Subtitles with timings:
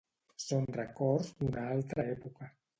[0.45, 2.53] Són records d'una altra època.